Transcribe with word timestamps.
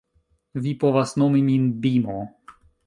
Vi 0.63 0.71
povas 0.85 1.13
nomi 1.23 1.45
min 1.51 1.71
Bimo 1.87 2.19